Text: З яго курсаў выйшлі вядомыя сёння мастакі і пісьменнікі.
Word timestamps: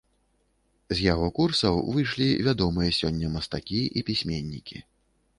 З 0.93 0.95
яго 1.13 1.27
курсаў 1.39 1.75
выйшлі 1.97 2.27
вядомыя 2.47 2.95
сёння 2.99 3.27
мастакі 3.35 3.81
і 4.01 4.03
пісьменнікі. 4.09 4.77